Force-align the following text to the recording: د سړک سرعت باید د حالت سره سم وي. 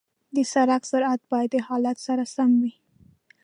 د 0.35 0.37
سړک 0.53 0.81
سرعت 0.91 1.21
باید 1.31 1.49
د 1.53 1.57
حالت 1.67 1.97
سره 2.07 2.23
سم 2.35 2.51
وي. 2.61 2.73